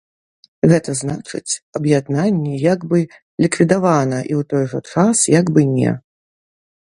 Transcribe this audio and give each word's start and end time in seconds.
Гэта 0.69 0.93
значыць 1.01 1.57
аб'яднанне 1.79 2.55
як 2.63 2.85
бы 2.93 2.97
ліквідавана 3.47 4.19
і 4.23 4.33
ў 4.39 4.49
той 4.55 4.63
жа 4.73 4.79
час 4.95 5.17
як 5.39 5.45
бы 5.59 5.69
не. 5.77 5.93